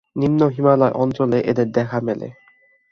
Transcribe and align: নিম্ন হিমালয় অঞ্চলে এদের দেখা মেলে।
নিম্ন 0.15 0.41
হিমালয় 0.55 0.93
অঞ্চলে 0.93 1.37
এদের 1.51 1.67
দেখা 1.71 1.97
মেলে। 2.01 2.27